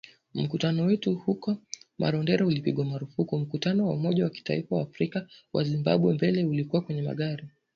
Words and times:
Mkutano 0.33 0.83
wetu 0.85 1.15
huko 1.15 1.57
Marondera 1.97 2.45
ulipigwa 2.45 2.85
marufuku, 2.85 3.39
mkutano 3.39 3.87
wa 3.87 3.93
Umoja 3.93 4.23
wa 4.23 4.29
Kitaifa 4.29 4.75
wa 4.75 4.81
Afrika 4.81 5.27
wa 5.53 5.63
Zimbabwe 5.63 6.13
Mbele 6.13 6.43
ulikuwa 6.45 6.81
kwenye 6.81 7.01
magari, 7.01 7.47